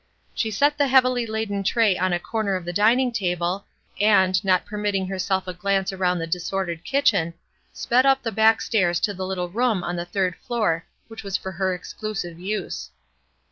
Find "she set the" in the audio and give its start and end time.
0.33-0.87